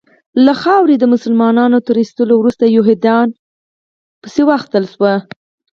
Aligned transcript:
له 0.45 0.53
خاورې 0.61 0.95
د 0.99 1.03
مسلمانانو 1.13 1.77
تر 1.87 1.95
ایستلو 2.01 2.33
وروسته 2.37 2.63
یهودیان 2.75 3.27
وشړل 4.23 4.85
سول. 4.93 5.15